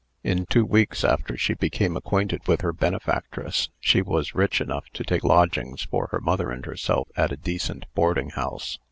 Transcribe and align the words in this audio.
In 0.23 0.47
two 0.47 0.65
weeks 0.65 1.03
after 1.03 1.37
she 1.37 1.53
became 1.53 1.95
acquainted 1.95 2.47
with 2.47 2.61
her 2.61 2.73
benefactress, 2.73 3.69
she 3.79 4.01
was 4.01 4.33
rich 4.33 4.59
enough 4.59 4.85
to 4.93 5.03
take 5.03 5.23
lodgings 5.23 5.83
for 5.83 6.07
her 6.07 6.19
mother 6.19 6.49
and 6.49 6.65
herself 6.65 7.07
at 7.15 7.31
a 7.31 7.37
decent 7.37 7.85
boarding 7.93 8.31
house. 8.31 8.79